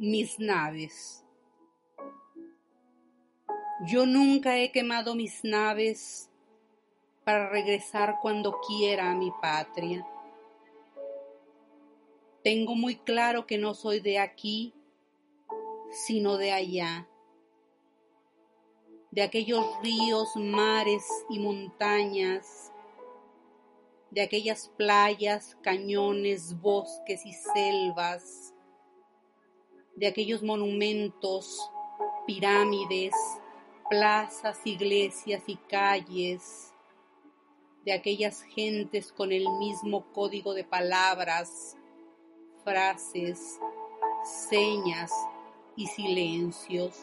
mis 0.00 0.38
naves. 0.40 1.22
Yo 3.86 4.06
nunca 4.06 4.56
he 4.56 4.72
quemado 4.72 5.14
mis 5.14 5.44
naves 5.44 6.30
para 7.22 7.50
regresar 7.50 8.16
cuando 8.22 8.58
quiera 8.66 9.10
a 9.10 9.14
mi 9.14 9.30
patria. 9.42 10.06
Tengo 12.42 12.74
muy 12.74 12.96
claro 12.96 13.46
que 13.46 13.58
no 13.58 13.74
soy 13.74 14.00
de 14.00 14.18
aquí, 14.18 14.72
sino 15.90 16.38
de 16.38 16.52
allá, 16.52 17.06
de 19.10 19.20
aquellos 19.20 19.66
ríos, 19.82 20.34
mares 20.34 21.04
y 21.28 21.40
montañas, 21.40 22.72
de 24.10 24.22
aquellas 24.22 24.68
playas, 24.78 25.58
cañones, 25.60 26.58
bosques 26.58 27.26
y 27.26 27.34
selvas, 27.34 28.49
de 30.00 30.06
aquellos 30.06 30.42
monumentos, 30.42 31.70
pirámides, 32.26 33.12
plazas, 33.90 34.58
iglesias 34.64 35.42
y 35.46 35.56
calles, 35.56 36.72
de 37.84 37.92
aquellas 37.92 38.40
gentes 38.40 39.12
con 39.12 39.30
el 39.30 39.46
mismo 39.58 40.10
código 40.14 40.54
de 40.54 40.64
palabras, 40.64 41.76
frases, 42.64 43.60
señas 44.48 45.12
y 45.76 45.86
silencios. 45.86 46.98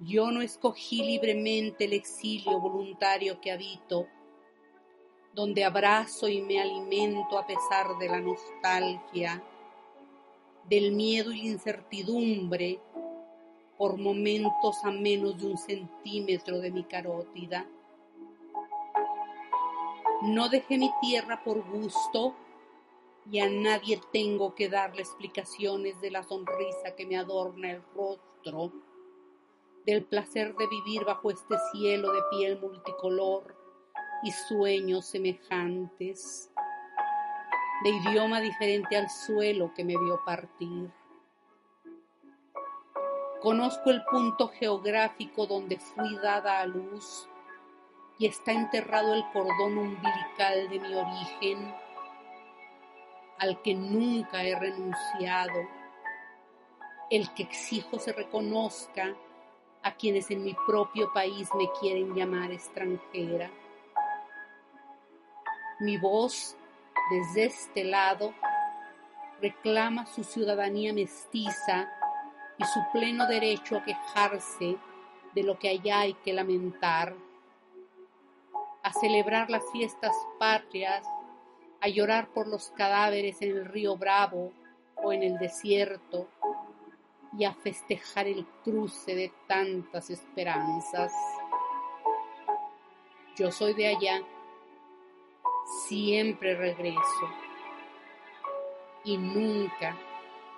Yo 0.00 0.30
no 0.30 0.42
escogí 0.42 1.02
libremente 1.02 1.86
el 1.86 1.94
exilio 1.94 2.60
voluntario 2.60 3.40
que 3.40 3.52
habito, 3.52 4.06
donde 5.32 5.64
abrazo 5.64 6.28
y 6.28 6.42
me 6.42 6.60
alimento 6.60 7.38
a 7.38 7.46
pesar 7.46 7.96
de 7.98 8.06
la 8.06 8.20
nostalgia 8.20 9.42
del 10.70 10.92
miedo 10.92 11.32
y 11.32 11.42
la 11.42 11.48
incertidumbre 11.48 12.80
por 13.76 13.98
momentos 13.98 14.76
a 14.84 14.92
menos 14.92 15.36
de 15.36 15.46
un 15.46 15.58
centímetro 15.58 16.60
de 16.60 16.70
mi 16.70 16.84
carótida. 16.84 17.66
No 20.22 20.48
dejé 20.48 20.78
mi 20.78 20.90
tierra 21.00 21.42
por 21.42 21.68
gusto 21.68 22.36
y 23.28 23.40
a 23.40 23.50
nadie 23.50 24.00
tengo 24.12 24.54
que 24.54 24.68
darle 24.68 25.02
explicaciones 25.02 26.00
de 26.00 26.12
la 26.12 26.22
sonrisa 26.22 26.94
que 26.96 27.04
me 27.04 27.16
adorna 27.16 27.72
el 27.72 27.82
rostro, 27.94 28.72
del 29.86 30.04
placer 30.04 30.54
de 30.54 30.68
vivir 30.68 31.04
bajo 31.04 31.30
este 31.30 31.56
cielo 31.72 32.12
de 32.12 32.20
piel 32.30 32.60
multicolor 32.60 33.56
y 34.22 34.30
sueños 34.30 35.06
semejantes 35.06 36.49
de 37.82 37.90
idioma 37.90 38.40
diferente 38.40 38.96
al 38.96 39.08
suelo 39.08 39.72
que 39.74 39.84
me 39.84 39.96
vio 39.96 40.22
partir. 40.24 40.90
Conozco 43.40 43.90
el 43.90 44.04
punto 44.04 44.48
geográfico 44.48 45.46
donde 45.46 45.78
fui 45.78 46.16
dada 46.18 46.60
a 46.60 46.66
luz 46.66 47.26
y 48.18 48.26
está 48.26 48.52
enterrado 48.52 49.14
el 49.14 49.24
cordón 49.32 49.78
umbilical 49.78 50.68
de 50.68 50.78
mi 50.78 50.94
origen, 50.94 51.74
al 53.38 53.62
que 53.62 53.74
nunca 53.74 54.42
he 54.42 54.54
renunciado, 54.58 55.66
el 57.08 57.32
que 57.32 57.44
exijo 57.44 57.98
se 57.98 58.12
reconozca 58.12 59.16
a 59.82 59.94
quienes 59.94 60.30
en 60.30 60.44
mi 60.44 60.54
propio 60.66 61.10
país 61.14 61.48
me 61.54 61.70
quieren 61.80 62.14
llamar 62.14 62.52
extranjera. 62.52 63.50
Mi 65.80 65.96
voz 65.96 66.58
desde 67.10 67.44
este 67.46 67.84
lado, 67.84 68.34
reclama 69.40 70.06
su 70.06 70.22
ciudadanía 70.22 70.92
mestiza 70.92 71.88
y 72.58 72.64
su 72.64 72.80
pleno 72.92 73.26
derecho 73.26 73.78
a 73.78 73.84
quejarse 73.84 74.76
de 75.34 75.42
lo 75.42 75.58
que 75.58 75.68
allá 75.68 76.00
hay 76.00 76.14
que 76.14 76.32
lamentar, 76.32 77.14
a 78.82 78.92
celebrar 78.92 79.50
las 79.50 79.62
fiestas 79.72 80.14
patrias, 80.38 81.06
a 81.80 81.88
llorar 81.88 82.28
por 82.28 82.46
los 82.46 82.70
cadáveres 82.70 83.40
en 83.40 83.56
el 83.56 83.64
río 83.64 83.96
Bravo 83.96 84.52
o 84.96 85.12
en 85.12 85.22
el 85.22 85.38
desierto 85.38 86.28
y 87.38 87.44
a 87.44 87.54
festejar 87.54 88.26
el 88.26 88.44
cruce 88.64 89.14
de 89.14 89.32
tantas 89.46 90.10
esperanzas. 90.10 91.12
Yo 93.36 93.50
soy 93.50 93.74
de 93.74 93.88
allá 93.88 94.22
siempre 95.70 96.56
regreso 96.56 97.28
y 99.04 99.16
nunca 99.16 99.96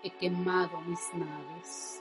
he 0.03 0.11
quemado 0.11 0.81
mis 0.83 1.15
naves. 1.15 2.01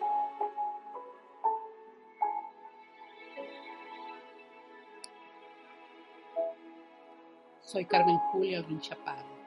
Soy 7.62 7.86
Carmen 7.86 8.18
Julia 8.32 8.58
Alguín 8.58 8.82
Chaparro. 8.82 9.41